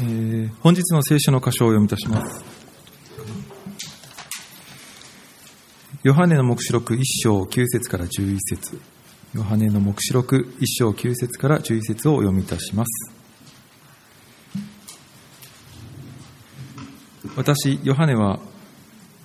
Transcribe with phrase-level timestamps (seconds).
[0.00, 2.44] えー本日の聖書の箇所を読みいたします。
[6.02, 8.80] ヨハネの黙示録1章9節から11節
[9.34, 13.14] ヨハネの黙示録1章9節から11節をお読みいたします。
[17.36, 18.38] 私、ヨハネは、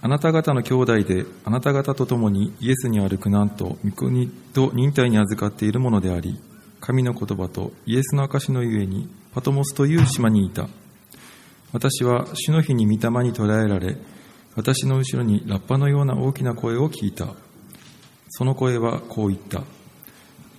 [0.02, 6.40] あなた方の兄弟で、あなた方と共にイエスにある苦難と御国と忍耐に預かっているものであり、
[6.80, 10.68] 神の言葉とイエスの証のゆえに、パトモスという島にいた。
[11.72, 13.98] 私は主の日に御霊に捕らえられ、
[14.56, 17.36] 私の後ろにラッパのような大きな声を聞いた。
[18.30, 19.64] その声はこう言った。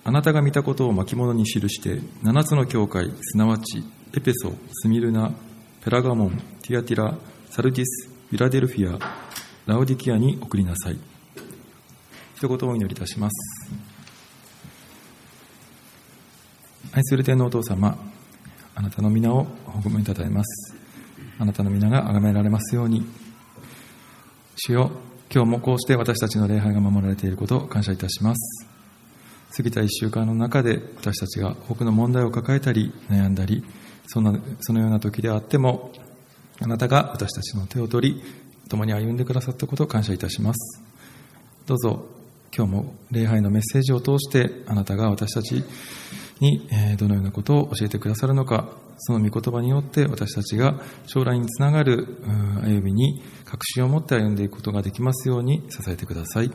[0.03, 3.83] あなたが見たことを巻物に記して、七つの教会、すなわち、
[4.15, 5.31] エペソ、スミルナ、
[5.83, 6.31] ペラガモン、
[6.61, 7.17] ティアティラ、
[7.49, 8.97] サルディス、フィラデルフィア、
[9.65, 10.99] ラオディキアに送りなさい。
[12.35, 13.90] 一言お祈りいたします。
[16.93, 17.97] 愛する天皇お父様、
[18.75, 20.75] あなたの皆をお褒めいただきます。
[21.39, 23.05] あなたの皆が崇められますように。
[24.57, 24.91] 主よ、
[25.33, 28.67] 今日もこうして私たちの礼拝が守られていることを感謝いたします。
[29.55, 33.63] 過ぎた一週間の中で私たちが多くの問題を抱えたり悩んだり、
[34.07, 35.93] そんなそのような時であっても、
[36.59, 38.23] あなたが私たちの手を取り、
[38.67, 40.83] 共に歩んでくださったことを感謝いたします。
[41.65, 42.05] どうぞ、
[42.53, 45.63] 今日も礼拝のメッセージを通して、あなたが私たち
[46.41, 52.17] にどのようなことを教えてくださるのか、その御言葉によって私たちが将来につながる
[52.63, 56.51] 歩みに確信を持って歩んでいくことができますように支えてください。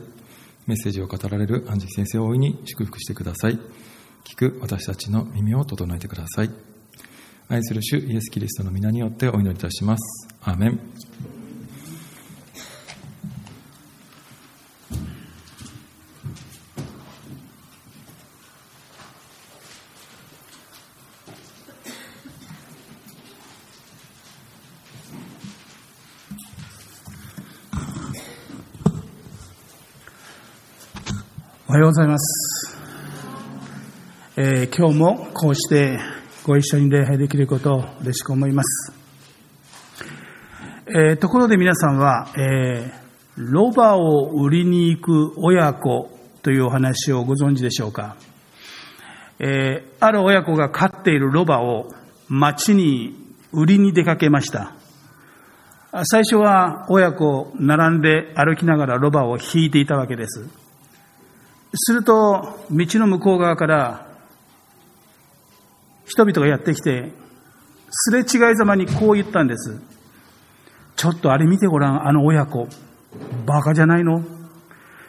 [0.65, 3.57] メッセージを語られる安食先生を大いに祝福してください。
[4.23, 6.51] 聞く私たちの耳を整えてください。
[7.47, 10.27] 愛する主イエス・キリストの皆によってお祈りいたします。
[10.41, 11.36] アーメン。
[31.69, 32.77] おはようございます。
[34.37, 35.99] えー今日もこうして
[36.45, 38.93] ご一緒に礼拝できることを嬉しく思います。
[40.87, 46.09] えーところで皆さんは、えーロバを売りに行く親子
[46.41, 48.15] というお話をご存知でしょうか、
[49.39, 51.89] えある親子が飼っているロバを
[52.29, 53.13] 町に
[53.51, 54.73] 売りに出かけました。
[56.05, 60.66] 最初は親子並んで歩きながらロバを引いていたわけです。
[61.77, 64.07] すると、道の向こう側から、
[66.05, 67.11] 人々がやってきて、
[67.89, 69.81] すれ違いざまにこう言ったんです。
[70.95, 72.67] ちょっとあれ見てごらん、あの親子。
[73.45, 74.23] バカじゃないの？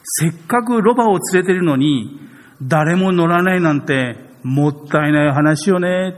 [0.03, 2.21] せっかくロバを連れてるのに、
[2.62, 6.17] 誰も乗らないなんて、もったいない話よね。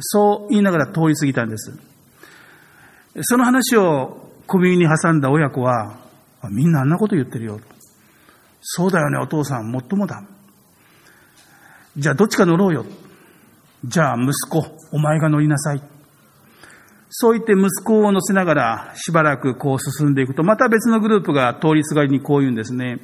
[0.00, 1.78] そう言いながら通り過ぎたんです。
[3.22, 5.98] その話を小耳に挟んだ親子は、
[6.50, 7.60] みんなあんなこと言ってるよ。
[8.60, 10.22] そうだよね、お父さん、もっともだ。
[11.96, 12.84] じゃあ、どっちか乗ろうよ。
[13.84, 15.82] じゃあ、息子、お前が乗りなさい。
[17.10, 22.98] そう言って息子を乗せながら、しばらくこう進んでいくと、また別のグループが通りすがりにこう言うんですね。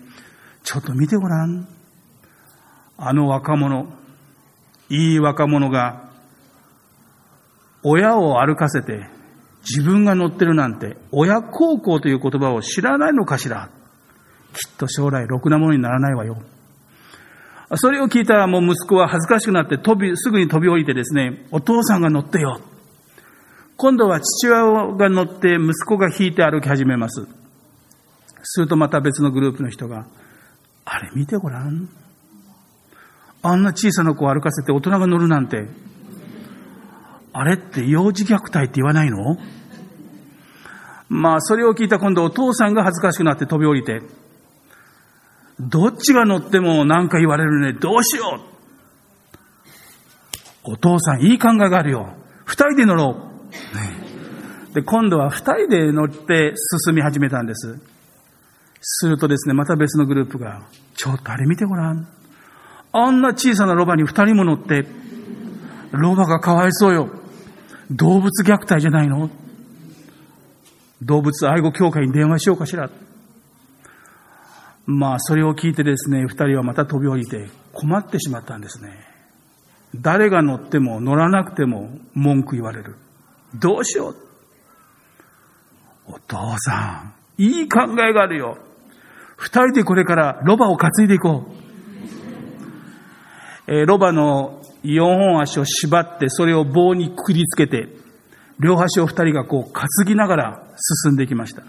[0.62, 1.66] ちょっと見てごらん。
[2.96, 3.86] あの若者、
[4.90, 6.10] いい若者が、
[7.82, 9.08] 親を歩かせて、
[9.62, 13.70] 自分が乗ってるなんて、親孝行という言葉を知らないのかしら。
[14.54, 16.38] きっと将来ろくなものにならないわよ。
[17.76, 22.60] それを聞いたらもう息子は恥ずかしくなって飛び、すぐに飛び降りてですね、お父さんが乗ってよ。
[23.76, 27.26] 今度は父親が乗って息子が引いて歩き始めます。
[28.42, 30.06] するとまた別のグループの人が、
[30.84, 31.88] あれ見てごらん。
[33.42, 35.66] あんな小さな子を歩かせて大人が乗るなんて、
[37.32, 39.36] あれって幼児虐待って言わないの？
[41.08, 44.02] まあ、それを聞いた今度お父さんが恥ずかしくなって飛び降りて、
[45.60, 47.72] どっちが乗っても何か言われるね。
[47.72, 48.40] どうしよ
[50.66, 50.72] う。
[50.72, 52.14] お父さん、いい考えがあるよ。
[52.44, 53.76] 二人で乗ろう。
[53.76, 54.04] ね
[54.74, 56.54] で、今度は二人で乗って
[56.86, 57.78] 進み始めたんです。
[58.80, 62.08] するとですね、また別のグループが、ちょっとあれ見てごらん。
[62.92, 64.86] あんな小さなロバに二人も乗って、
[65.92, 67.08] ロバがかわいそうよ。
[67.90, 69.30] 動物虐待じゃないの？
[71.02, 72.90] 動物愛護協会に電話しようかしら。
[74.86, 78.90] まあ、それを聞いてですね、二人はまた飛び降りて困ってしまったんですね。
[79.94, 82.96] 誰が乗っても乗らなくても文句言われる。
[83.54, 84.16] どうしよう。
[86.06, 88.58] お父さん、いい考えがあるよ。
[89.36, 91.64] 二人でこれからロバを担いでいこう。
[93.66, 97.88] えーロバの四本足を縛って、それを棒にくくりつけて、
[98.60, 100.66] 両端を二人がこう担ぎながら
[101.04, 101.62] 進んでいきました。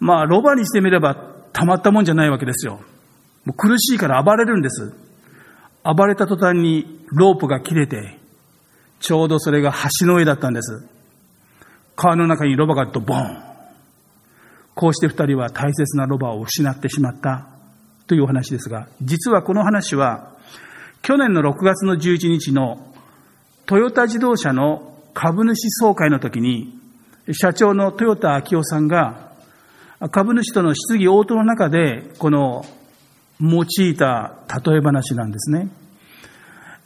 [0.00, 2.82] まあ、ロバにしてみればたまったもんじゃないわけですよ。
[3.46, 4.92] もう苦しいから暴れるんです。
[5.82, 8.18] 暴れた途端にロープが切れて、
[9.00, 10.86] ちょうどそれが橋の上だったんです。
[11.96, 13.42] 川の中にロバがドボン。
[14.74, 17.46] こうして二人は大切なロバを失ってしまった
[18.06, 20.32] というお話ですが、実はこの話は、
[21.00, 22.92] 去年の6月の11日の
[23.64, 26.78] トヨタ自動車の株主総会の時に、
[27.32, 29.25] 社長の豊田昭夫さんが、
[30.10, 32.64] 株主との質疑応答の中で、この
[33.40, 34.34] 用いた
[34.64, 35.68] 例え話なんですね。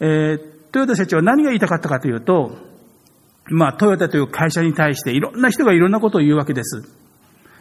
[0.00, 0.40] えー、
[0.72, 2.56] 豊田社長は何が言いたかったかというと、
[3.46, 6.82] まあ、トヨタという会社に対していろんな人がいろんなことを言うわけです。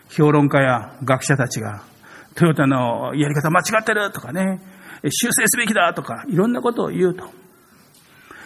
[0.10, 1.84] 評論家や学者たちが、
[2.36, 4.62] トヨタのやり方間違ってるとかね、
[5.04, 7.26] 修正すべきだとか、いろんなことを言うと。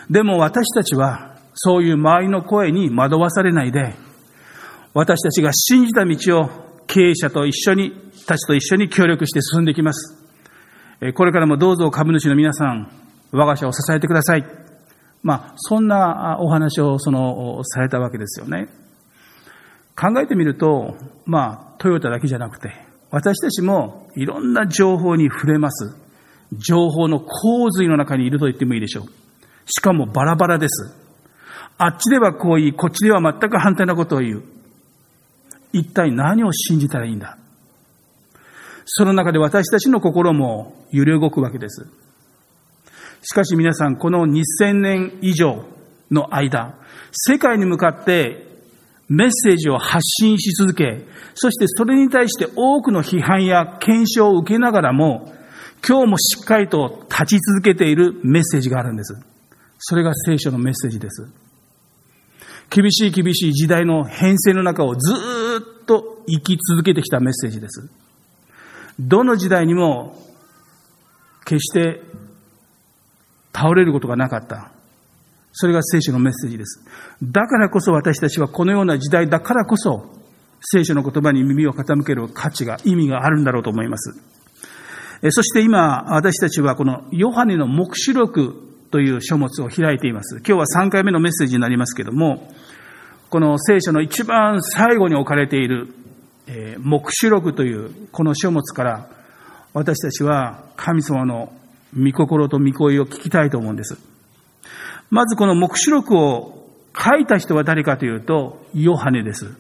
[0.10, 3.96] でも私たちは、そういう周りの声に惑わされないで、
[4.94, 7.92] 私たちが信じた道を経営者と一緒に、
[8.28, 10.24] たちと一緒に協力して進んでいきます。
[11.16, 12.88] これからもどうぞ株主の皆さん、
[13.32, 14.46] 我が社を支えてください。
[15.24, 18.68] まあ、そんなお話をその、されたわけですよね。
[19.96, 20.96] 考えてみると、
[21.26, 22.72] まあ、トヨタだけじゃなくて、
[23.10, 25.96] 私たちもいろんな情報に触れます。
[26.52, 29.06] 情報の洪水の中にいると言ってもいいでしょう。
[29.66, 30.94] しかもバラバラです。
[31.80, 34.44] あっちではこう言い、こっちでは全く反対なことを言う。
[35.74, 37.38] 一体何を信じたらいいんだ？
[38.86, 41.88] その中で私たちの心も揺れ動くわけです。
[43.24, 45.66] しかし皆さん、この2000年以上
[46.12, 46.76] の間、
[47.12, 48.46] 世界に向かって
[49.08, 55.34] メッセージを発信し続け、そしてそれに対して多くの批判や検証を受けながらも、
[55.88, 59.14] 今日もしっかりと立ち続けているメッセージがあるんです。
[59.80, 61.30] それが聖書のメッセージです。
[62.74, 67.88] 厳しい厳しい時代の変遷の中をずっと生き続けてきたメッセージです。
[69.00, 70.18] どの時代にも
[71.46, 72.02] 決して
[73.54, 74.72] 倒れることがなかった。
[75.52, 76.84] それが聖書のメッセージです。
[77.22, 80.10] だからこそ私たちはこのような時代だからこそ
[80.60, 84.20] 聖書の言葉に耳を傾ける価値が、意味があるんだろうと思います。
[85.30, 90.38] そして今、私たちはこのヨハネの目視録という書物を開いています。
[90.38, 92.54] 今日は3回目のメッセージになりますけども、
[93.32, 95.88] この聖書の一番最後に置かれている、
[96.46, 99.10] えー、目視録というこの書物から
[99.74, 101.52] 私たちは神様の
[101.98, 103.98] 御心と御声を聞きたいと思うんです。
[105.10, 109.58] まずこの目視録を書いた人は誰かというと、ヨハネです。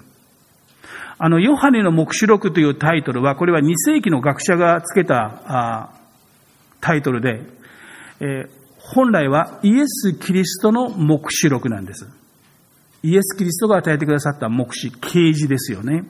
[1.17, 5.89] あの、ヨハネの目視録というタイトルは、これは2世紀の学者がつけたあ
[6.81, 7.41] タイトルで、
[8.19, 12.05] えー、本来はイエス・キリストの目視録なんです。
[13.01, 16.03] イエス・キリストが与えてくださった目視、啓示ですよね。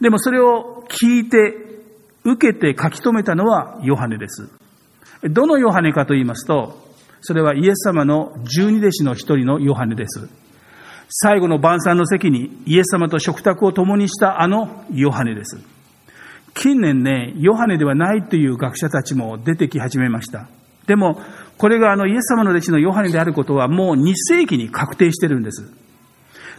[0.00, 1.66] でもそれを聞いて、
[2.24, 4.48] 受けて書き留めたのはヨハネです。
[5.24, 6.78] どのヨハネかと言いますと、
[7.20, 10.28] それはイエス様の十二弟子の一人のヨハネです。
[11.08, 15.58] 最後の晩餐の席にイエス様と食卓を共にしたあのヨハネです。
[16.54, 20.48] 近年ね、ヨハネではないという学者たちも出てき始めました。
[20.86, 21.20] でも、
[21.58, 25.70] これがあのイエス様の弟子のヨハネであることはもう2世紀に確定してるんです。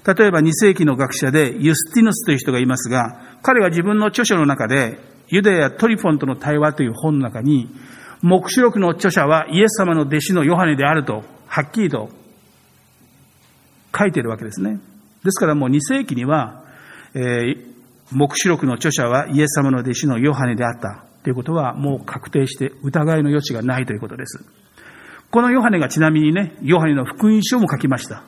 [0.06, 7.70] 例えば2世紀の学者でユスティヌスという人がいますが、彼は自分の著書の中で、ユダヤ・トリフォンとの対話という本の中に、
[8.22, 12.10] 目視録の著者はイエス様の弟子のヨハネであると、はっきりと
[13.98, 14.80] 書いているわけですね。
[15.24, 16.64] ですからもう2世紀には、
[17.14, 17.66] えー、
[18.12, 24.46] 目視録の著者はイエス様の弟子のヨハネであったということはもう確定して疑いの余地がないということです。
[25.32, 28.24] このヨハネがちなみにね、ヨハネの福音書も書きました。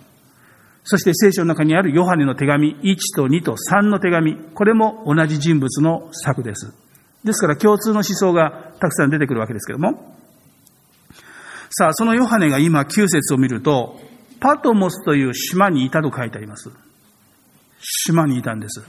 [0.84, 6.74] そして聖書の中にあるヨハネの手紙1と2と3の手紙、これも同じ人物の作です。
[7.24, 10.16] ですから共通の思想がたくさん出てくるわけですけども。
[11.70, 14.00] さあ、そのヨハネが今9節を見ると、
[14.40, 16.72] パトモスという島にいたと書いてあります。
[17.80, 18.84] 島にいたんです。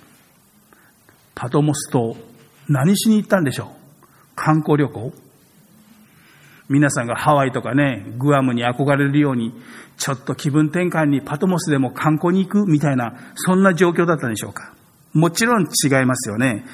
[1.35, 2.17] パトモス島、
[2.69, 3.69] 何しに行ったんでしょう？
[4.35, 5.13] 観光旅行？
[6.69, 9.53] 皆さんがハワイとかね、グアムに憧れるように、
[9.97, 14.73] ちょっと気分転換にパトモスでも観光に行くみたいな、そんな状況だったんでしょうか。
[15.13, 16.65] もちろん違いますよね。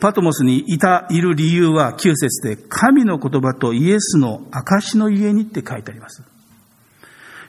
[0.00, 6.24] パトモスにいた、いる理由は9節で、神の言葉とイエスの証の家にって書いてあります。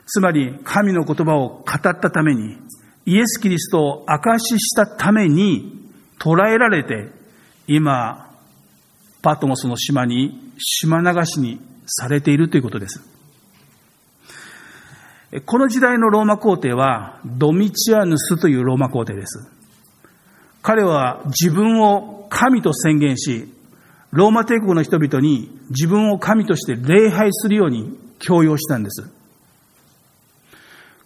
[0.05, 2.57] つまり、神の言葉を語ったために、
[3.05, 7.11] イエス・キリストを証ししたために捉えられて、
[7.67, 8.29] 今、
[9.21, 13.01] パトモスの島に、島流しにされているということです。
[15.45, 19.49] この時代のローマ皇帝はドミチアヌスというローマ皇帝です。
[20.61, 23.53] 彼は自分を神と宣言し、
[24.11, 29.09] ローマ帝国の人々に自分を神として礼拝するように強要したんです。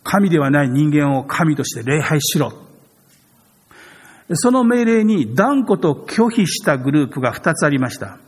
[0.04, 2.54] 神ではない人間を神として礼拝しろ。
[4.36, 8.20] その命令に断固と拒否したグループが2つありました。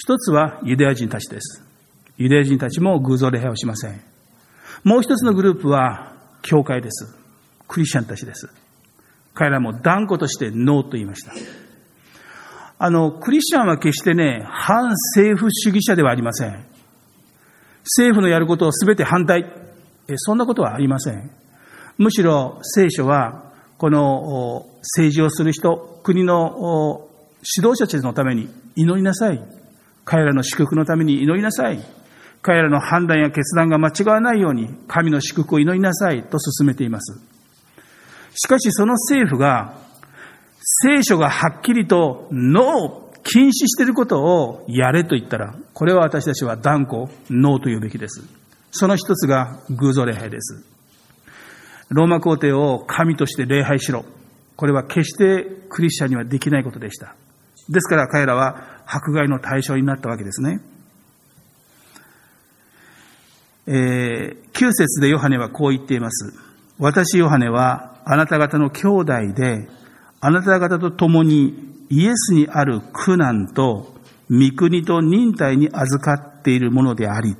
[0.00, 1.60] 一つはユダヤ人たちです。
[2.18, 4.00] ユダヤ人たちも偶像礼拝をしません。
[4.84, 6.12] もう一つのグループは
[6.42, 7.16] 教会です。
[7.66, 8.48] クリスチャンたちです。
[9.34, 11.32] 彼らも断固としてノーと言いました。
[12.78, 16.64] あの、クリスチャンは決してね、反政府主義者ではありません。
[17.82, 19.52] 政府のやることを全て反対。
[20.14, 21.28] そんなことはありません。
[21.96, 27.08] むしろ聖書は、この政治をする人、国の
[27.56, 29.57] 指導者たちのために祈りなさい。
[30.08, 31.84] 彼らの祝福のために祈りなさい。
[32.40, 37.20] 彼らの判断や決断が間違わないように、神の祝福を祈りなさいと進めています。
[38.34, 39.74] しかしその政府が、
[40.60, 48.22] 聖書がはっきりとノー、禁止していることをやれと言ったら、これは私たちは断固ノーと言うべきです。
[48.70, 50.64] その一つが偶像礼拝です。
[51.90, 54.06] ローマ皇帝を神として礼拝しろ。
[54.56, 57.14] これは決してクリスチャンにはできないことでした。
[57.68, 60.60] ですから彼らは迫害の対象になったわけですね。
[63.66, 66.32] えー、9節でヨハネはこう言っています。
[66.78, 69.68] 私ヨハネはあなた方の兄弟で、
[70.20, 71.54] あなた方と共に
[71.90, 73.92] イエスにある苦難と
[74.30, 77.36] 御国と忍耐に預かっているものであり、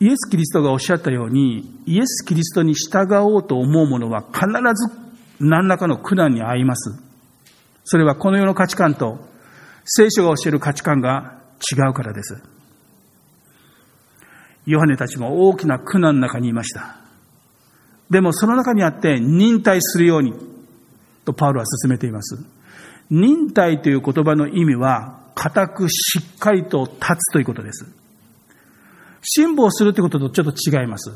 [0.00, 4.90] イエス・キリストがおっしゃったように、イエス・キリストに従おうと思う者は必ず
[5.38, 6.98] 何らかの苦難に遭います。
[7.84, 9.29] それはこの世の価値観と
[9.92, 11.40] 聖書が教える価値観が
[11.72, 12.40] 違うからです。
[14.64, 16.98] ヨハネたちも大きな苦難の中にいました。
[18.08, 20.32] でもその中にあって忍耐するように
[21.24, 22.38] とパウロは進めています。
[23.10, 27.84] 忍耐という言葉の意味は固くしっかりと立つということです。
[29.22, 31.10] 辛抱するということとちょっと違います。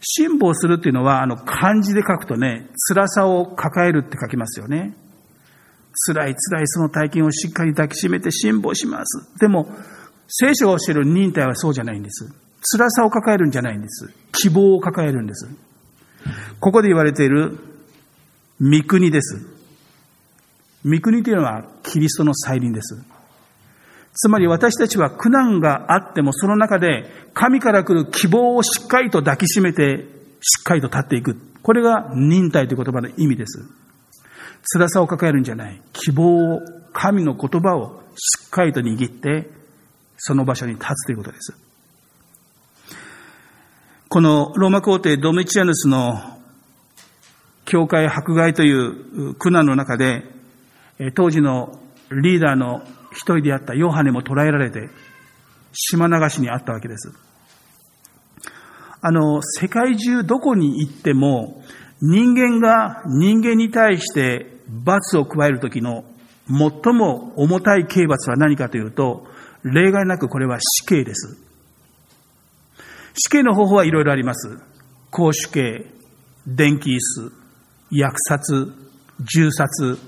[0.00, 4.94] 辛抱するっていうのは、あの、漢字で書くとね、辛さを抱えるって書きますよね。
[6.06, 9.38] 辛い辛いその体験をしっかり抱きしめて辛抱します。
[9.40, 9.68] でも、
[10.28, 12.28] 聖書が教える忍耐はそうじゃないんです。
[12.70, 14.12] 辛さを抱えるんじゃないんです。
[14.32, 15.48] 希望を抱えるんです。
[16.60, 17.58] ここで言われている
[18.60, 19.46] 御国です。
[20.84, 22.96] 御国というのはキリストの再臨です。
[24.14, 30.06] つまり私たちは苦難があってもその中で神から来る希望をしっかりと抱きしめて
[30.40, 31.36] しっかりと立っていく。
[31.62, 33.64] これが忍耐という言葉の意味です。
[34.62, 35.80] 辛さを抱えるんじゃない。
[35.92, 36.60] 希望を、
[36.92, 39.50] 神の言葉をしっかりと握って
[40.16, 41.56] その場所に立つということです。
[44.08, 46.18] このローマ皇帝ドメチアヌスの
[47.66, 50.24] 教会迫害という苦難の中で、
[51.14, 51.78] 当時の
[52.10, 54.88] リーダーの一人であったヨハネも捕らえられて、
[55.72, 57.12] 島流しにあったわけです。
[59.00, 61.62] あの、世界中どこに行っても、
[62.00, 66.04] 人間が人間に対して罰を加えるときの
[66.48, 69.26] 最も重たい刑罰は何かというと、
[69.64, 71.36] 例外なくこれは死刑です。
[73.14, 74.58] 死刑の方法はいろいろあります。
[75.10, 75.86] 公主刑、
[76.46, 77.32] 電気椅子、
[77.90, 78.72] 虐殺、
[79.20, 79.98] 銃殺、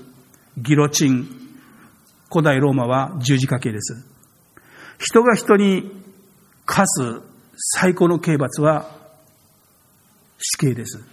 [0.57, 1.27] ギロチン。
[2.31, 4.05] 古代ローマは十字架刑です。
[4.97, 5.91] 人が人に
[6.65, 7.21] 課す
[7.57, 8.89] 最高の刑罰は
[10.37, 11.03] 死刑です。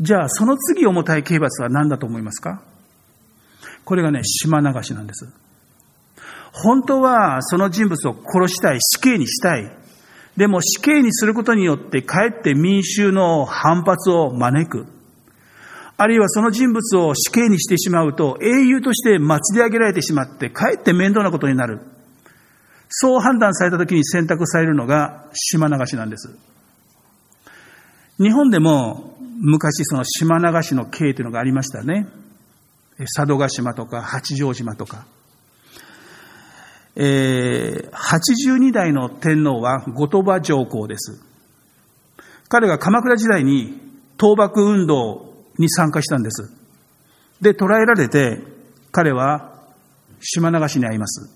[0.00, 2.62] じゃあ、その次重たい刑罰は何だと思いますか？
[3.84, 5.28] これがね、島流しなんです。
[6.52, 9.70] 本当はその人物を殺したい、死刑にしたい。
[10.36, 14.86] でも死刑にすることによってかえって民衆の反発を招く。
[15.98, 21.80] あるいはその人物を死刑にしてしまうと英雄として祭り上げられてしまってかえって面倒なことになる。
[22.88, 26.34] そう判断された時に選択されるのが島流しなんです。
[28.20, 32.06] 日本でも昔その島流しの刑というのがありましたね。
[33.16, 35.06] 佐渡島とか八丈島とか。
[36.96, 41.22] えー、82代の天皇は後鳥羽上皇です。
[42.48, 43.80] 彼が鎌倉時代に
[44.20, 46.52] 倒幕運動に参加したんです。
[47.40, 48.42] で、捕らえられて、
[48.92, 49.62] 彼は
[50.20, 51.30] 島流しに遭います。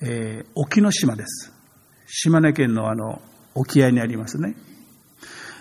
[0.00, 1.52] えー、沖ノ島です。
[2.08, 3.22] 島根県のあの、
[3.54, 4.56] 沖合にありますね。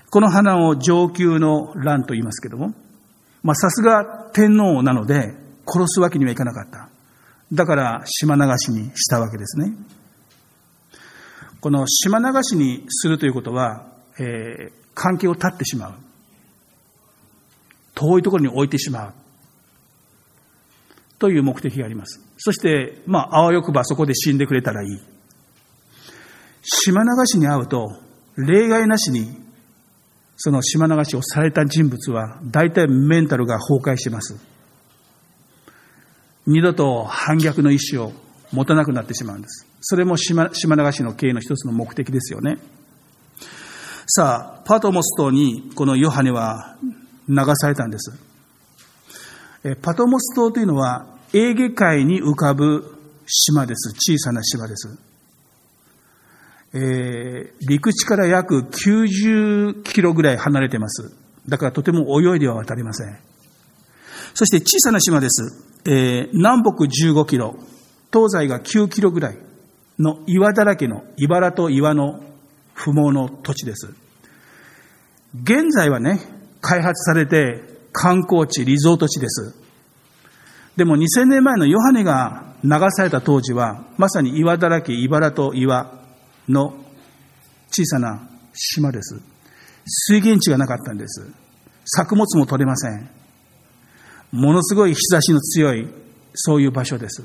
[0.09, 2.73] この花を上級の乱と言いますけども、
[3.43, 5.33] まあさすが天皇なので
[5.65, 6.89] 殺すわけにはいかなかった。
[7.51, 9.73] だから島流しにしたわけですね。
[11.59, 13.87] この島流しにするということは、
[14.19, 15.93] えー、関係を断ってしまう。
[17.95, 19.13] 遠いところに置いてしまう。
[21.19, 22.21] という目的があります。
[22.37, 24.99] そして、まあ、あわよくばそこで死んでくれたらいい。
[26.61, 27.89] 島流しに会うと、
[28.35, 29.46] 例外なしに、
[30.37, 34.37] その島流しをされた人物は、大体メンタルが崩壊します。
[36.45, 38.13] 二度と反逆の意志を
[38.53, 39.67] 持たなくなってしまうんです。
[39.81, 42.57] それも島島流しの経営の一つの目的ですよね。
[44.07, 46.77] さあ、パトモス島にこのヨハネは
[47.27, 48.11] 流されたんです。
[49.81, 53.93] パトモス島というのはエーゲ海に浮かぶ島です。
[53.93, 55.06] 小さな島です。
[56.79, 61.11] えー、陸地から約90キロぐらい離れてます。
[61.49, 63.17] だからとても泳いでは渡りません。
[64.35, 65.65] そして小さな島です。
[65.85, 67.55] えー、南北15キロ、
[68.13, 69.37] 東西が9キロぐらい
[69.97, 72.21] の岩だらけの茨と岩の
[72.73, 73.95] 不毛の土地です。
[75.41, 76.19] 現在はね、
[76.61, 79.55] 開発されて観光地、リゾート地です。
[80.75, 85.96] でも2000年前のヨハネが流された当時は、まさに岩だらけ、茨と岩
[86.47, 86.73] の
[87.69, 89.19] 小さな島です。
[89.85, 91.31] 水源地がなかったんです。
[91.85, 93.09] 作物も取れません。
[94.31, 95.87] ものすごい日差しの強い、
[96.33, 97.23] そういう場所です。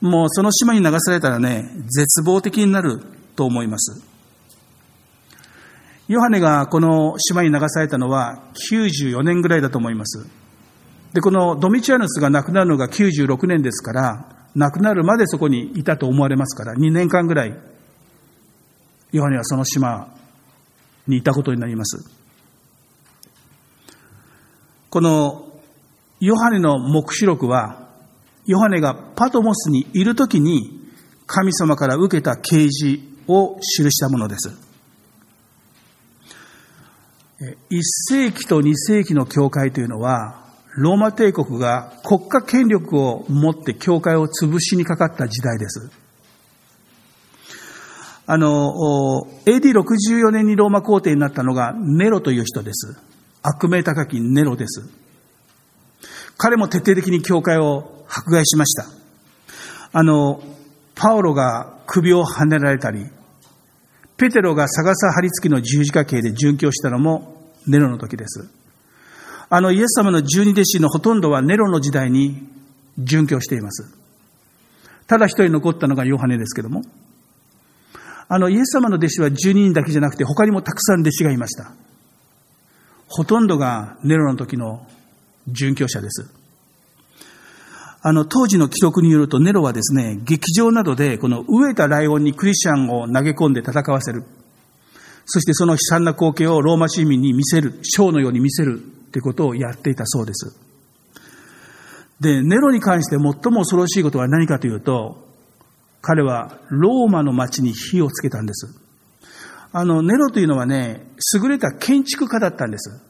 [0.00, 3.00] もうその島に流されたらね、絶望的になる
[3.34, 4.02] と思います。
[6.06, 10.26] ヨハネがこの島に流されたのは94年ぐらいだと思います。
[11.12, 17.58] で、このドミチアヌスが亡くなるのが96年ですから、亡くなるまでそこにいたと思われますから、2年間ぐらい、
[19.12, 20.14] ヨハネはその島
[21.06, 22.10] にいたことになります。
[24.90, 25.48] この
[26.20, 27.88] ヨハネの目視録は、
[28.46, 30.80] ヨハネがパトモスにいるときに
[31.26, 34.68] 神様から受けた啓示を記したものです。
[37.70, 40.47] 1世紀と2世紀の教会というのは、
[40.78, 45.90] ローマ帝国が国家権力を持って教会を潰しにかかった時代です。
[48.26, 48.72] あの、
[49.44, 52.96] AD64 年にローマ皇帝になったのがネロという人です。
[53.42, 54.88] 悪名高きネロです。
[56.36, 58.86] 彼も徹底的に教会を迫害しました。
[59.92, 60.40] あの、
[60.94, 63.04] パオロが首をはねられたり、
[64.16, 68.48] ペテロが逆さ張り付きの十字架形で殉教したのもネロの時です。
[69.50, 72.46] あのイエス様の十二弟子のほとんどはネロの時代に
[72.98, 73.94] 殉教しています。
[75.06, 76.82] ただ一人残ったのがヨハネですけども、
[78.28, 81.72] あのイエス様の弟子は十二人だけじゃなくて他にもたくさん弟子がいました。
[83.06, 84.86] ほとんどがネロの時の
[85.50, 86.30] 殉教者です。
[88.02, 94.24] あの、当時の記録によるとネロはですね、劇場などでこの飢えたライオンにクリスチャンを投げ込んで戦わせる。
[95.24, 100.56] そしてその悲惨な光景をローマ市民に見せる、ショーのように見せるってことをやっていたそうです。
[102.20, 103.20] で、ネロに関して最
[103.52, 105.26] も恐ろしいことは何かというと、
[106.00, 108.68] 彼はローマの町に火をつけたんです。
[109.72, 113.02] あの、ネロというのはね、優れた建築家だったんです。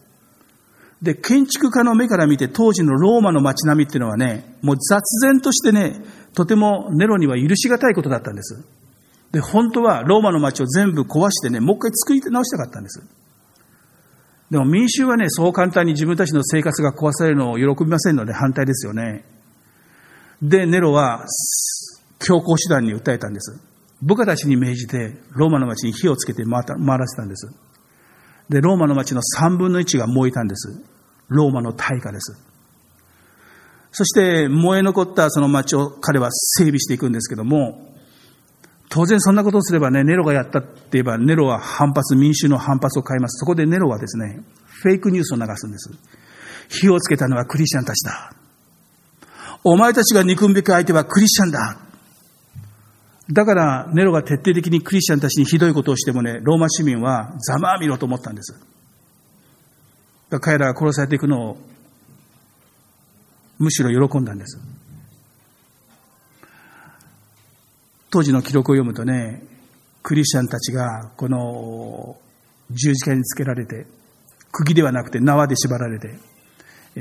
[1.03, 6.03] で、建築家の目から見て当時のローマの街並みっていうのはね、もう雑然としてね、
[6.35, 8.65] とてもネロには許しがたいことだったんです。
[9.33, 13.03] で、本当はローマの街を全部壊してね、もう一回作り直したかったんです。
[14.51, 19.25] でも民衆はね、そう簡単に自分たちの生活が壊されるのを喜びませんので反対ですよね。
[20.41, 21.27] で、ネロは
[22.19, 23.61] 強行手段に訴えたんです。
[24.01, 26.63] 部下たちに命じて、ローマの町に火をつけて回
[26.99, 27.49] らせたんです。
[28.49, 30.83] で、ローマの町の三分の一が燃えたんです。
[31.29, 32.41] ローマの大火です。
[33.91, 37.87] そして燃え残ったその町を彼は整備していくんですけども、
[38.91, 43.39] 当然そんなことをすればね、ネロがやったって言えば、ネロは反発、民衆の反発を買います。
[43.39, 45.91] そこでネロはですね、フェイクニュースを流すんです。
[46.69, 48.33] 火をつけたのはクリスチャンたちだ。
[49.65, 51.79] お前たちが憎むべき相手はクリスチャンだ。
[53.31, 58.59] だから、ネロが徹底的にクリスチャンたちにひどいことをしてもね、ローマ市民はざまあみろと思ったんです。
[60.41, 61.59] 彼らが殺されていくのを、
[63.59, 64.59] むしろ喜んだんです。
[68.11, 69.43] 当時の記録を読むとね、
[70.03, 72.17] クリスチャンたちがこの
[72.71, 73.87] 十字架につけられて、
[74.51, 76.19] 釘ではなくて縄で縛られて、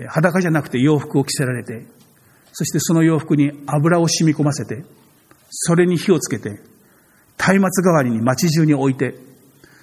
[0.09, 1.85] 裸じゃなくて洋服を着せられて、
[2.51, 4.83] そしてその洋服に油を染み込ませて、
[5.49, 6.59] それに火をつけて、
[7.37, 9.15] 松明代わりに街中に置いて、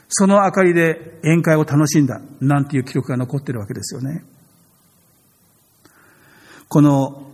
[0.08, 4.24] その明かりで宴会を楽しんだ、なんていう記録が残ってるわけですよね。
[6.68, 7.30] この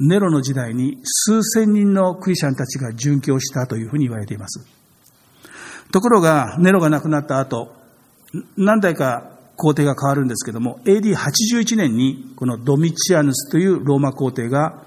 [0.00, 4.64] ネロの時代に数千人のクリスチャンたちが殉教したというふうに言われています。
[5.90, 7.74] ところが、ネロが亡くなった後、
[8.56, 14.84] 何代か皇帝が変わるんですけども、AD81 年にこのドミチアヌスというローマ皇帝が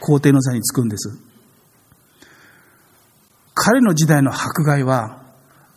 [0.00, 1.18] 皇帝の座につくんです。
[3.54, 5.22] 彼の時代の迫害は、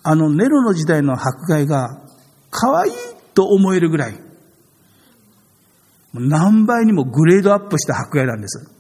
[0.04, 2.02] あのネロの時代の迫害が
[2.50, 2.91] 可愛い
[3.34, 4.19] と思えるぐらい、
[6.13, 8.73] 何倍にもグレードアップした迫害なんです。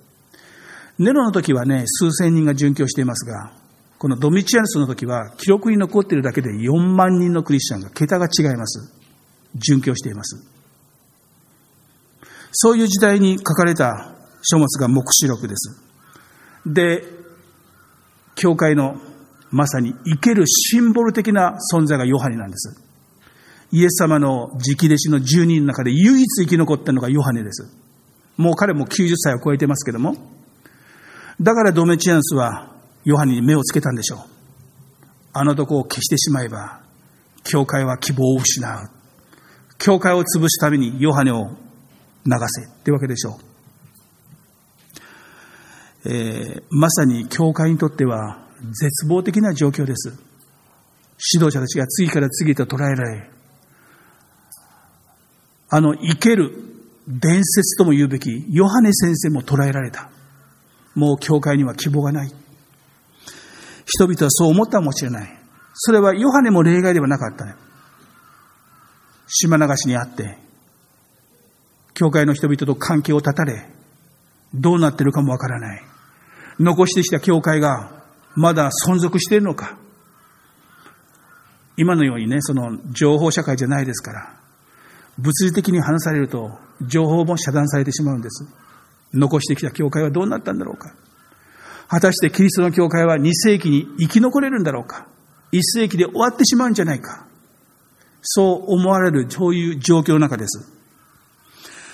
[0.99, 3.53] ネロの時はね、数千人が殉教していますが、
[3.97, 8.93] このドミチアヌスの時は記録に残っているだけで4万人のクリスチャンが桁が違います。
[9.55, 10.43] 殉教しています。
[12.51, 15.81] そういう時代に書かれた書物が黙示録です。
[16.65, 17.03] で、
[18.35, 18.97] 教会の
[19.51, 22.83] まさに生けるシンボル的な存在がヨハネなんです。
[23.71, 27.73] イエス様の直弟子の10人の中で唯一生き残ったのがヨハネです。
[28.37, 30.32] もう彼も90歳を超えてますけども。
[31.41, 32.71] だからドメチアンスは
[33.05, 34.19] ヨハネに目をつけたんでしょう。
[35.33, 36.81] あの男を消してしまえば、
[37.43, 38.89] 教会は希望を失う。
[39.79, 41.49] 教会を潰すためにヨハネを
[42.25, 43.39] 流せってわけでしょ
[46.05, 46.09] う。
[46.09, 50.09] えー、まさに教会にとっては絶望的な状況です。
[51.33, 53.29] 指導者たちが次から次へと捉えられ、
[55.69, 56.51] あの生ける
[57.07, 60.09] 伝説とも言うべきヨハネ先生も捉えられた。
[60.95, 62.31] もう教会には希望がない。
[63.85, 65.39] 人々はそう思ったかもしれない。
[65.73, 67.55] それはヨハネも例外ではなかったね。
[69.27, 70.37] 島流しにあって、
[71.93, 73.65] 教会の人々と関係を断たれ、
[74.53, 75.83] どうなってるかもわからない。
[76.59, 78.03] 残してきた教会が
[78.35, 79.77] まだ存続しているのか。
[81.75, 84.35] 今のようにね、その情報社会じゃないですから、
[85.17, 86.51] 物理的に話されると
[86.87, 88.45] 情報も遮断されてしまうんです。
[89.13, 90.93] 残してきた教会はどうなったんだろうか。
[91.87, 95.07] 果たしてキリストの教会は2世紀に生き残れるんだろうか。
[95.51, 97.27] 1世紀で終わってしまうんじゃないか。
[98.21, 100.71] そう思われる、そういう状況の中です。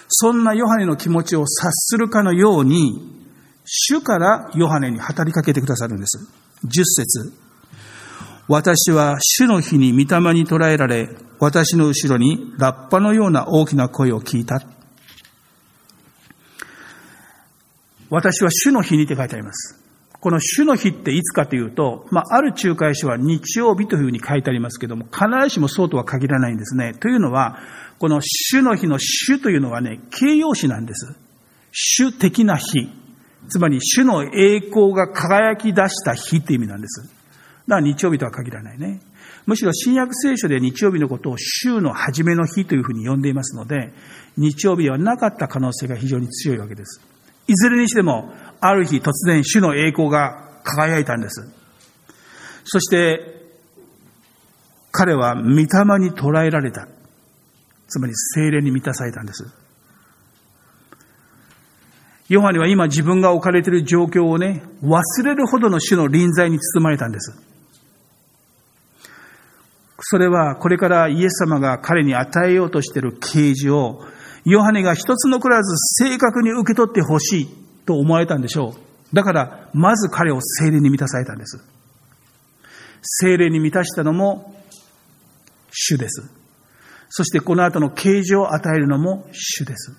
[0.08, 3.20] そんなヨハネの気持ちを察するかのように、
[3.66, 6.28] 主からヨハネに語りかけてくださるんです。
[6.66, 7.34] 10節
[8.48, 14.62] 私は主の日に御霊に捕らえられ、私の後ろにラッパのような大きな声を聞いた。
[18.10, 19.80] 私は主の日にって書いてあります。
[20.20, 26.94] この主の日っていつかというと、まあ、ある仲介書は日曜日というふうに書いてありますけども、必ずしもそうとは限らないんですね。
[26.94, 27.58] というのは、
[28.00, 31.16] この主の日の主というのはね、形容詞なんです。
[31.72, 32.90] 主的な日。
[33.48, 37.04] つまり主の栄光が輝き出した日って意味なんです。
[37.04, 37.16] だか
[37.76, 39.00] ら日曜日とは限らないね。
[39.46, 43.94] むしろ新約聖書で日曜日のことを週の初めの日というふうに呼んでいますので、
[44.36, 47.02] 日曜日ではなかった可能性が非常に強いわけです。
[47.50, 48.32] いずれにしても、
[48.62, 51.50] ある日突然主の栄光が輝いたんです。
[52.64, 53.40] そして、
[54.92, 55.66] 彼は御霊
[56.00, 56.88] に捕らえられた。
[57.88, 59.46] つまり精霊に満たされたんです。
[62.28, 67.34] ヨハネは今自分が置かれている状況をね、忘れるほどの主の臨在に包まれたんです。
[70.02, 74.04] それはこれからイエス様が彼に与えようとしている啓示を、
[74.46, 77.50] ヨハネが一つ残らず正確に受け取ってほしい
[77.86, 79.16] と思われたんでしょう。
[79.16, 81.60] だから、まず彼を精霊に満たされたんです。
[83.02, 84.56] 精霊に満たしたのも
[85.72, 86.30] 主です。
[87.10, 89.94] そしてこの後の啓示を与えるのも主です。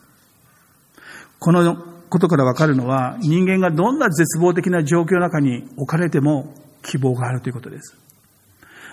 [1.38, 1.76] この
[2.08, 7.96] ことからわかるのは、人間がどんな絶望的な状況の中に置かれても希望があるということです。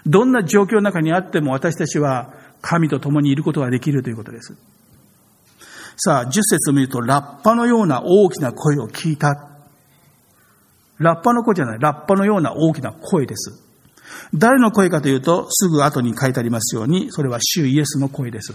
[0.05, 4.55] どんな状況の中にあっても私たちは神と共にいることができるということです。
[5.97, 9.49] さあ、10節を見ると、ラッパのような大きな声を聞いた。
[10.99, 13.63] ラッパの声じゃない、ラッパのような大きな声です。
[14.33, 18.53] 誰の声かというと、すぐ後に書いてありますように、それは主イエスの声です。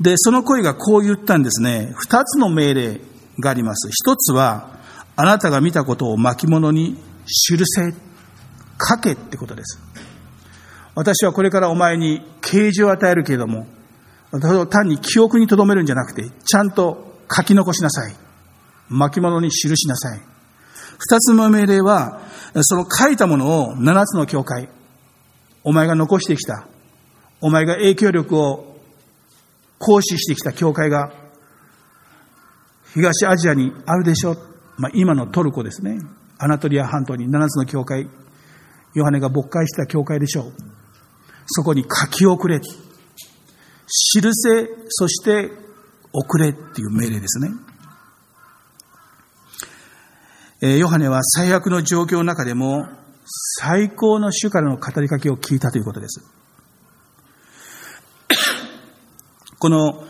[0.00, 1.92] で、その声がこう言ったんですね。
[1.96, 3.00] 二つの命令
[3.40, 3.88] があります。
[3.90, 4.70] 一つは、
[5.16, 6.94] あなたが見たことを巻物に
[7.26, 7.92] 記せ、
[8.80, 9.80] 書けってことです。
[10.94, 13.66] 私はこれからお前に啓示を与えるけれども、
[14.30, 18.14] 単に記憶に留めるんじゃなくて、ちゃんと書き残しなさい。
[18.88, 20.20] 巻物に記しなさい。
[20.98, 22.20] 二つの命令は、
[22.62, 24.68] その書いたものを七つの教会、
[25.64, 26.66] お前が残してきた、
[27.40, 28.76] お前が影響力を
[29.78, 31.12] 行使してきた教会が、
[32.94, 34.38] 東アジアにあるでしょう。
[34.78, 35.98] まあ、今のトルコですね。
[36.38, 38.08] アナトリア半島に七つの教会、
[38.94, 40.52] ヨハネが勃会した教会でしょう。
[41.46, 42.60] そこに書き遅れ。
[43.88, 45.50] 知るせ、そして
[46.12, 47.50] 遅れっていう命令ですね。
[50.60, 52.84] えヨハネは最悪の状況の中でも
[53.60, 56.24] 最高の主からの語りかけを聞いたということです。
[59.58, 60.04] この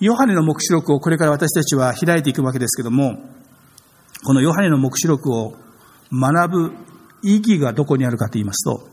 [0.00, 3.18] ヨハネの目視録をこれから私たちは開いていくわけですけども、
[4.24, 5.56] このヨハネの目視録を
[6.12, 6.72] 学ぶ
[7.22, 8.88] 意義がどこにあるかと言いますと、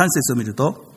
[0.00, 0.91] 3節を見ると、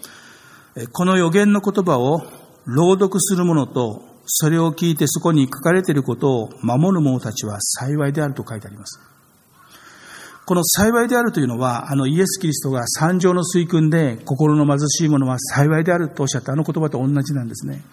[0.92, 2.22] この予言の言葉を
[2.66, 9.00] 朗読する者と、それを聞いてそこに書かれていることを守る者たちは幸いであると書いてあります。
[10.46, 17.84] この幸いであるというのは、あのイエス・キリストが三条の水訓で心の貧しい者は幸いであるとおっしゃったあの言葉と同じなんですね。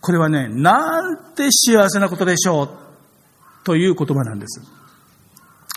[0.00, 2.68] これはね、なんて幸せなことでしょう
[3.64, 4.60] という言葉なんです。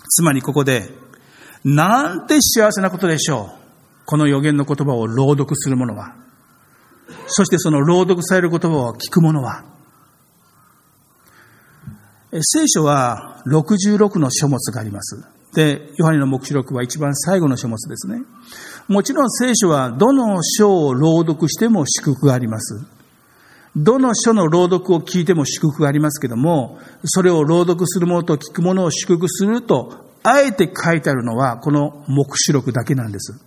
[0.09, 0.89] つまりここで、
[1.63, 3.64] なんて幸せなことでしょう。
[4.06, 6.15] この予言の言葉を朗読する者は。
[7.28, 9.63] そしてその朗読される言葉を聞く者は。
[12.41, 15.24] 聖書は66の書物があります。
[15.54, 18.22] で、ヨハネの目視録は一番最後の書物ですね。
[18.88, 22.86] もちろん聖書はどの書を朗読しても祝福があります。
[23.76, 33.39] どの書の朗読を聞いても祝福がありますけども、それを朗読する者と聞く者を祝福すると、あえて書いてあるのはこの目視録だけなんです。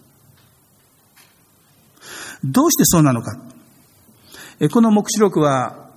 [2.45, 3.39] どうしてそうなのか。
[4.73, 5.89] この目視録は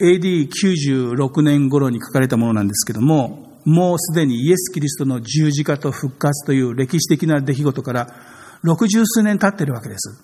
[0.00, 8.08] AD96 年頃に書かれたものなんですけども、もうすでにイエス・キリストの十字架と復活という歴史的な出来事から
[8.62, 10.22] 六十数年経ってるわけです。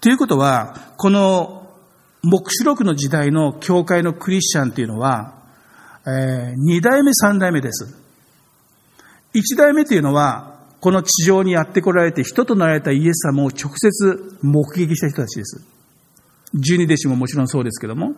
[0.00, 1.70] ということは、この
[2.22, 5.34] 目視録の時代の教会のクリスチャンというのは、
[6.06, 7.96] えー、2代目、3代目です。
[9.34, 15.62] 1代目というのは、この地上にやってこられて人となられたイエス様を直接目撃した人たちです。
[16.54, 18.14] 十二弟子ももちろんそうですけども、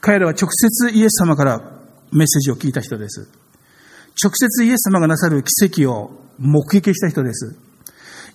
[0.00, 1.58] 彼らは直接イエス様から
[2.12, 3.28] メッセージを聞いた人です。
[4.22, 7.56] 直接イエス様がなさる奇跡を目撃した人です。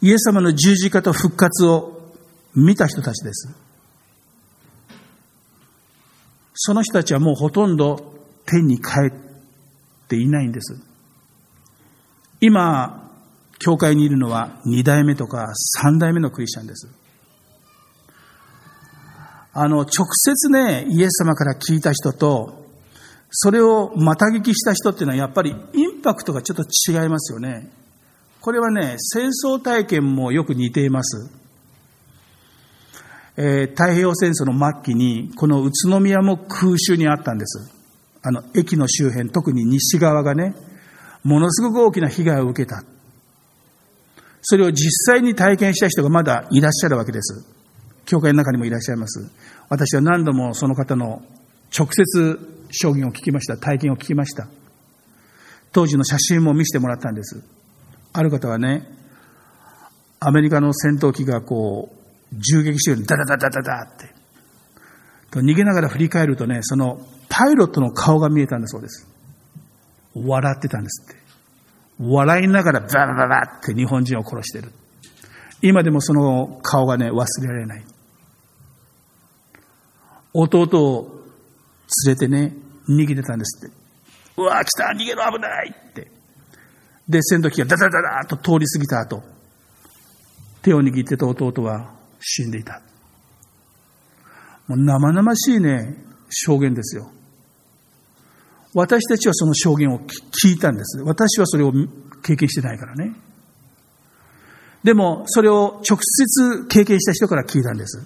[0.01, 2.13] イエス様の十字架と復活を
[2.55, 3.49] 見た人たちです。
[6.53, 8.13] その人たちはもうほとんど
[8.45, 9.11] 天に帰っ
[10.07, 10.75] ていないんです。
[12.41, 13.06] 今、
[13.59, 16.87] 教会にいるのは二代目とか三代目のクリスチャンです。
[19.53, 22.67] あの、直接ね、イエス様から聞いた人と、
[23.31, 27.71] それをまた聞きした人っていうのはやっぱりインパクトがちょっと違いますよね。
[28.39, 31.31] これはね、戦争体験もよく似ています。
[33.35, 37.71] えー、太平洋戦争の末期に、この宇都宮も空襲にあったんです。
[38.23, 40.55] あの、駅の周辺、特に西側がね、
[41.23, 42.83] ものすごく大きな被害を受けた。
[44.41, 47.45] それを実際に体験した人がまだいらっしゃるわけです。
[48.05, 49.29] 教会の中にもいらっしゃいます。
[49.69, 51.21] 私は何度もその方の
[51.77, 52.39] 直接
[52.71, 53.57] 証言を聞きました。
[53.57, 54.47] 体験を聞きました。
[55.71, 57.43] 当時の写真も見せてもらったんです。
[58.13, 58.87] ある方はね、
[60.19, 64.13] アメリカの戦闘機がこう、銃撃してるダダダダダダって。
[65.29, 69.07] と逃げながら振り返るとね、そのパイロットの顔が見えたんだそうです。
[70.15, 71.26] 笑ってたんですって。
[71.99, 74.71] 笑いながらバラバラって日本人を殺してる。
[75.61, 77.83] 今でもその顔がね、忘れられない。
[80.33, 81.23] 弟を
[82.05, 82.55] 連れてね、
[82.87, 83.75] 逃げてたんですって。
[84.37, 86.11] うわ来た逃げろ危ないって。
[87.09, 89.23] で、戦闘機がダダダダーと通り過ぎた後、
[90.61, 92.81] 手を握ってた弟は死んでいた。
[94.67, 95.95] もう生々しいね、
[96.29, 97.09] 証言ですよ。
[98.77, 101.01] 私たちはその証言を聞いたんです。
[101.01, 101.73] 私はそれを
[102.21, 103.15] 経験してないからね。
[104.83, 108.05] でも、それを直接経験した人から聞いたんです。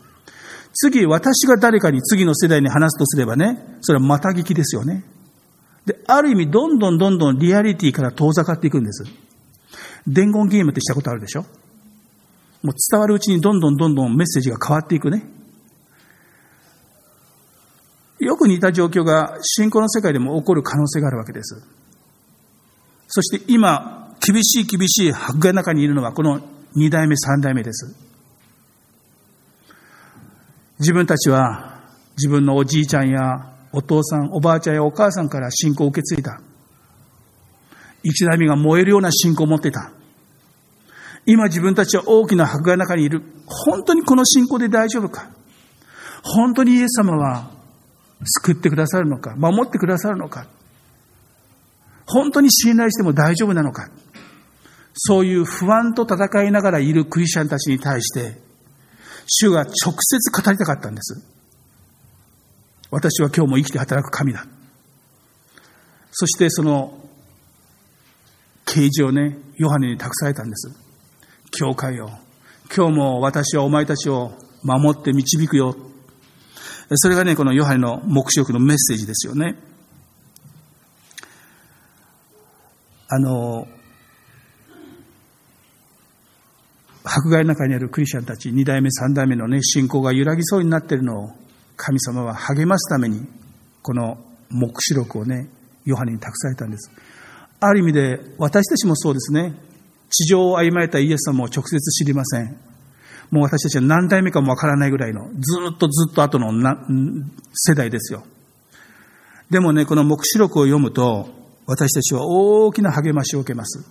[0.73, 5.03] 次、私が誰かに次の世代に話すとすればね、それはまた聞きですよね。
[5.85, 9.03] で、ある意味、どんどんどんどんリアリティから遠ざかっていくんです。
[10.07, 11.41] 伝言ゲームってしたことあるでしょ？
[12.63, 15.25] もう伝わるうちにどんどんどんどんメッセージが変わっていくね。
[18.21, 21.59] よく似た状況が信仰の世界でも起こる可能性があるわけです。
[23.07, 26.39] そして今、厳しい厳しい迫害の中にいるのはこの
[26.75, 27.95] 二代目、三代目です。
[30.79, 31.81] 自分たちは
[32.15, 36.39] 自分のおじいちゃんやお父さん、おばあちゃんやお母さんから信仰を受け継いだ。
[38.03, 39.91] 一代目が燃えるような信仰を持っていた。
[41.25, 43.23] 今自分たちは大きな迫害の中にいる。
[43.47, 45.31] 本当にこの信仰で大丈夫か
[46.23, 47.60] 本当にイエス様は
[48.23, 50.47] 救ってくださるのか守ってくださるのか
[52.05, 53.89] 本当に信頼しても大丈夫なのか
[54.93, 58.37] そういう不安と戦いながらいるクリスチャンたちに対して、
[59.27, 61.25] 主が直接語りたかったんです。
[62.89, 64.45] 私は今日も生きて働く神だ。
[66.11, 66.97] そしてその
[68.65, 70.71] 啓示をね、ヨハネに託されたんです。
[71.57, 72.19] 教会よ。
[72.75, 75.75] 今日も私はお前たちを守って導くよ。
[76.97, 79.55] それがね、このヨハネの目視録のメッセージですよね。
[83.07, 83.67] あの、
[87.03, 91.29] 迫害の中にあるクリスチャンたち、2代目、3代目のね、信仰が揺らぎそうになっているのを、
[91.75, 93.27] 神様は励ますために、
[93.81, 94.17] この
[94.49, 95.49] 目視録をね、
[95.85, 96.91] ヨハネに託されたんです。
[97.59, 99.53] ある意味で、私たちもそうですね。
[100.09, 102.70] 地上を歩まれたイエス様を直接知りません。
[103.31, 105.29] もう私たちは何代目かもわからないぐらいの、ず
[105.73, 106.51] っとずっと後の
[107.53, 108.23] 世代ですよ。
[109.49, 111.29] でもね、この目視録を読むと、
[111.65, 113.83] 私たちは大きな励ましを受けます。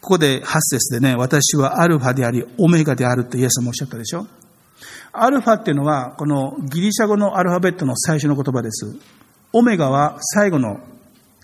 [0.00, 4.28] ここで8節でね、私はアルファであり、オメガであるってイエス様おっしゃったでしょ
[5.12, 8.96] アルファっていうのは、このギリシャ語のアルファベットの最初の言葉です。
[9.52, 10.78] オメガは最後の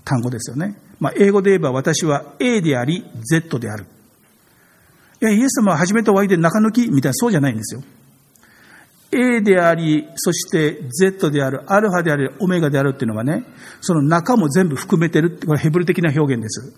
[0.05, 0.77] 単語ですよね。
[1.01, 3.87] まあ、英語で言えば私は A であり、Z である。
[5.23, 7.83] いや、イエス様は初めと終わりで中抜きみたいな、そうじゃないんですよ。
[9.13, 13.45] A であり、そして Z である、アルファである、オメガであるっていうのはね、
[13.81, 16.75] その中も全部含めてるって、これヘブル的な表現です。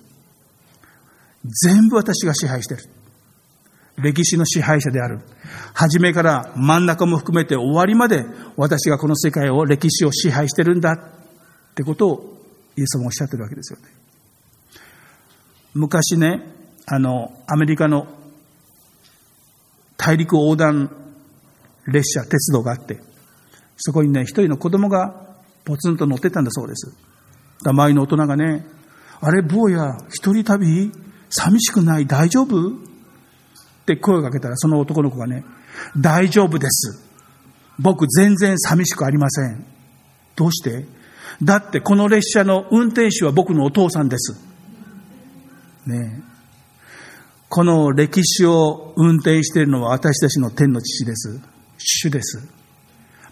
[1.64, 2.82] 全部私が支配してる。
[3.96, 5.20] 歴史の支配者である。
[5.72, 8.26] 初めから真ん中も含めて終わりまで
[8.56, 12.38] 私がこの世界を、歴史を支配してるんだってことを
[12.76, 13.86] イエス様おっしゃってるわけですよね。
[15.72, 16.42] 昔ね、
[16.84, 18.06] あの、アメリカの
[20.04, 20.90] 大陸横断
[21.86, 23.00] 列車、鉄道があって、
[23.78, 25.14] そこにね、一人の子供が
[25.64, 26.92] ポツンと乗ってたんだそうです。
[27.64, 28.66] 周りの大人がね、
[29.22, 30.92] あれ、坊や、一人旅
[31.30, 32.68] 寂しくない大丈夫？
[32.68, 32.72] っ
[33.86, 35.42] て声をかけたら、その男の子がね、
[35.96, 37.02] 大丈夫です。
[37.78, 39.64] 僕全然寂しくありません。
[40.36, 40.84] どうして
[41.42, 44.34] だってこの列車の運転手は僕のお父さんです。
[45.86, 46.33] ねえ
[47.54, 51.40] この歴史を運転しているのは私たちの天の父です。
[51.78, 52.48] 主です。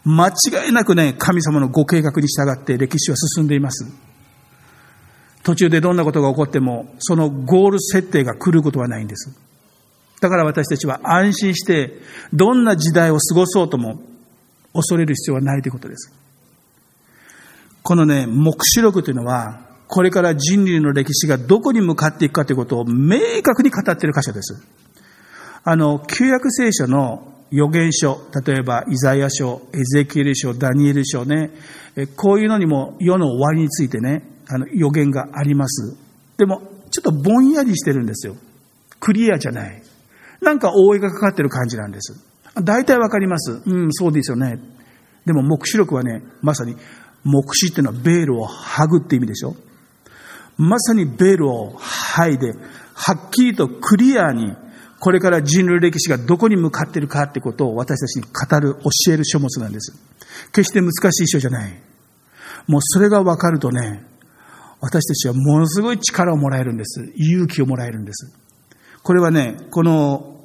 [0.04, 3.84] 間違いなくね、神様のご計画に従って歴史は進んでいます。
[5.42, 9.36] 途中でどんなことが起こっても、そのゴール設定が来ることはないんです。
[10.20, 11.92] だから私たちは安心して、
[12.32, 14.00] どんな時代を過ごそうとも
[14.72, 16.12] 恐れる必要はないということです。
[17.82, 24.66] このね、目視録というのは、これから人類の歴史がどこに向かっていくかということを明確に語っている箇所です。
[25.64, 31.50] あの、旧約聖書の預言書、例えばイザヤ書、エゼキエル書、ダニエル書ね、
[32.16, 35.94] こういうのにも世の終わりについてね、あの予言があります。
[36.38, 38.36] でも、ちょっとぼんやりしてるんですよ。
[38.98, 39.82] クリアじゃない。
[40.40, 42.14] なんか覆いがかかってる感じなんです。
[42.62, 43.60] 大体わかります。
[43.66, 44.58] うん、そうですよね。
[45.26, 46.76] でも、目視録はね、まさに、
[47.24, 49.54] 目視っていうのはベールを剥ぐって意味でしょ
[50.62, 52.52] まさにベールを剥いで、
[52.94, 54.54] はっきりとクリアに、
[55.00, 59.92] これから人類歴史がどこに向かっているかってことを私たちに語る、教える書物なんです。
[60.52, 61.82] 決して難しい書じゃない。
[62.68, 64.04] もうそれがわかるとね、
[64.80, 67.12] 私たちはものすごい力をもらえるんです。
[67.16, 68.32] 勇気をもらえるんです。
[69.02, 70.36] これはね、この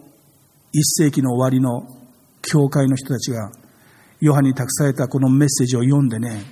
[0.72, 1.88] 一世紀の終わりの
[2.42, 3.52] 教会の人たちが、
[4.20, 6.44] ヨハネに託されたこのメッセージを読んでね、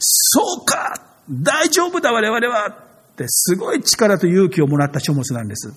[0.00, 0.94] そうか
[1.30, 2.83] 大丈夫だ我々は
[3.14, 5.72] ってすごい力と勇気をもらった書物なんです。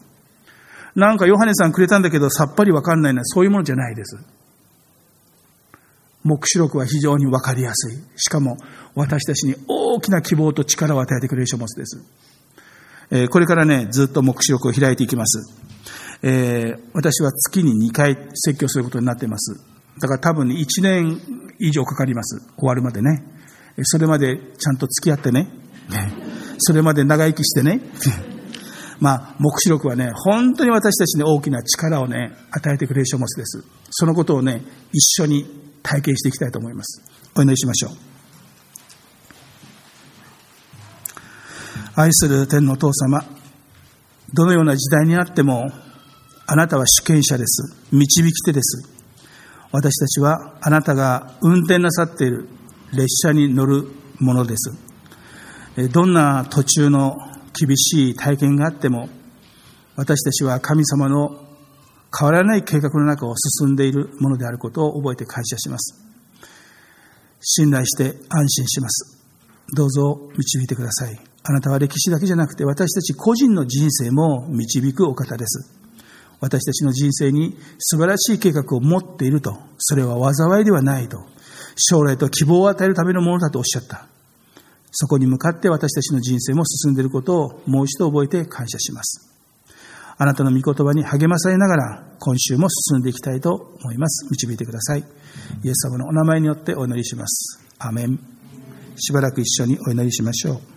[0.96, 4.18] なんかヨハネさんくれたんだけどさっぱりわかんないのはそういうものじゃないです。
[6.24, 8.00] 目視録は非常にわかりやすい。
[8.18, 8.58] しかも
[8.96, 12.02] 私たちに大きな希望と力を与えてくれる書物です。
[13.12, 15.56] えー、これからね、ずっと目視録を開いていきます。
[16.24, 19.62] えー、私は月に2回説教することになっています。
[20.02, 21.22] だから多分1年
[21.60, 22.42] 以上かかります。
[22.58, 23.24] 終わるまでね。
[23.84, 25.48] それまでちゃんと付き合ってね。
[26.58, 27.82] それまで長生きしてね。
[29.00, 33.64] まあ、目視録はね、本当に私たちに大きな力をね、与えてくれる書物です。
[33.92, 35.46] そのことをね、一緒に
[35.84, 37.02] 体験していきたいと思います。
[37.36, 37.92] お祈りしましょう。
[41.96, 43.24] 愛する天のお父様、
[44.34, 45.72] どのような時代にあっても、
[46.48, 47.76] あなたは主権者です。
[47.92, 48.90] 導き手です。
[49.72, 52.48] 私たちはあなたが運転なさっている
[52.94, 53.88] 列車に乗る
[54.20, 54.87] ものです。
[55.92, 57.18] どんな途中の
[57.54, 59.10] 厳しい体験があっても、
[59.96, 61.46] 私たちは神様の
[62.18, 66.04] 変わらない計画の中を進んでいるものであることを覚えて感謝します。
[67.42, 69.18] 信頼して安心します。
[69.76, 71.20] どうぞ導いてください。
[71.44, 75.74] あなたは歴史だけじゃなくて私たち個人の人生も導くお方です。
[76.40, 79.58] 私たちの人生に素晴らしい計画を持っていると。
[79.78, 81.26] それは災いではないと。
[81.76, 84.08] 将来と希望を与えるためのものだとおっしゃった。
[85.00, 89.32] そこに向かって私たちの人生も進んでいることをもう一度覚えて感謝します。
[90.18, 94.28] あなたの御言葉に励まされながら今週も進んでいきたいと思います。
[94.32, 95.02] 導いてください。
[95.02, 97.64] イエス様のお名前によってお祈りします。
[97.78, 98.20] アメン。
[98.96, 100.77] しばらく一緒にお祈りしましょう。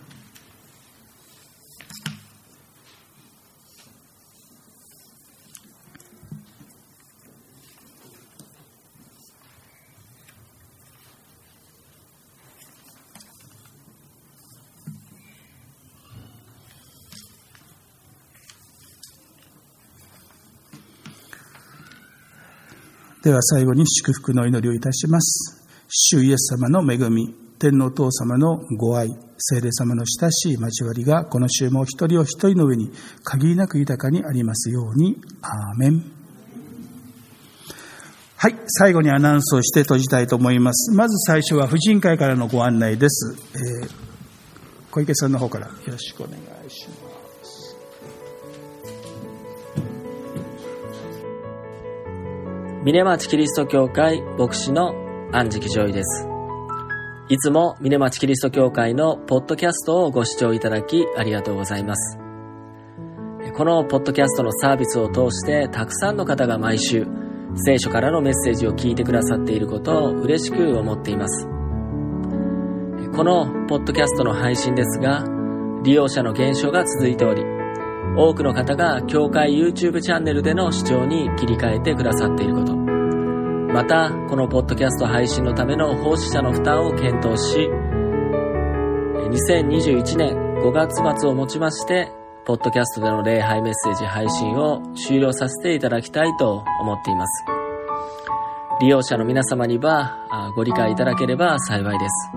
[23.31, 25.65] では最後に祝福の祈りをいたします。
[25.87, 29.07] 主イエス様の恵み、天皇父様のご愛、
[29.37, 32.91] 聖霊様の親しい交わりがこの週も一人お一人の上に
[33.23, 35.15] 限りなく豊かにありますように。
[35.41, 36.11] アーメン。
[38.35, 40.91] はい、最後にアナウンスをして閉じたいと思います。
[40.91, 43.37] まず最初は婦人会からのご案内です。
[43.55, 43.89] えー、
[44.91, 46.33] 小池さんの方からよろしくお願
[46.67, 47.00] いします。
[52.83, 54.95] 峰町キリスト教会牧師の
[55.31, 56.27] 安食上位です。
[57.29, 62.17] いつも峰町キリスト教会のポッドキャストをご視聴いただきありがとうございます。
[63.55, 67.05] このポッドキャストのサービスを通してたくさんの方が毎週
[67.53, 71.47] 聖書からのメッセージを聞いてくださっていることを嬉しく思っています。
[73.15, 75.23] このポッドキャストの配信ですが
[75.83, 77.60] 利用者の減少が続いており
[78.17, 82.75] 多くの方が教会 YouTube チャンネルでの視聴に切り替えてくださっていること。
[82.75, 87.69] また、このポッドキャスト配信のための奉仕者の負担を検討し、
[89.29, 92.11] 2021年5月末をもちまして、
[92.43, 97.45] ポッドキャストでの礼拝メッセージ配信を終了させていただきたいと思っています。
[98.81, 102.31] 利用者の皆様にはご理解いただければ幸いです。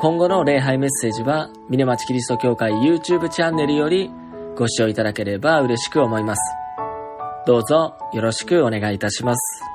[0.00, 4.10] 今後の礼拝メッセージは、峰町キリスト教会 YouTube チャンネルより
[4.56, 6.40] ご視聴いただければ嬉しく思います。
[7.46, 9.73] どうぞよろしくお願いいたします。